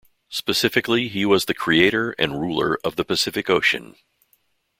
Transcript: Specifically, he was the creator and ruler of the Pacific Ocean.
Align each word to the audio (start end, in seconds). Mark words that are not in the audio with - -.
Specifically, 0.31 1.09
he 1.09 1.27
was 1.27 1.45
the 1.45 1.53
creator 1.53 2.13
and 2.17 2.41
ruler 2.41 2.79
of 2.83 2.95
the 2.95 3.05
Pacific 3.05 3.51
Ocean. 3.51 3.93